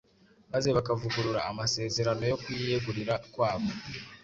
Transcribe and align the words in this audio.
maze 0.51 0.69
bakavugurura 0.77 1.39
amasezerano 1.51 2.23
yo 2.31 2.35
kuyiyegurira 2.43 3.13
kwabo, 3.33 3.69